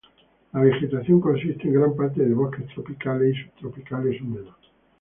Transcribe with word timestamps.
La 0.53 0.61
vegetación 0.61 1.21
consiste 1.21 1.67
en 1.67 1.73
gran 1.75 1.95
parte 1.95 2.25
de 2.25 2.33
bosques 2.33 2.65
tropicales 2.69 3.35
y 3.37 3.43
subtropicales 3.51 4.19
húmedos. 4.19 4.55